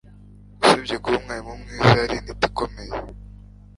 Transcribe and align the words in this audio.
Usibye 0.61 0.95
kuba 1.03 1.17
umwarimu 1.19 1.51
mwiza 1.61 1.95
yari 2.01 2.15
intiti 2.17 2.45
ikomeye 2.49 2.93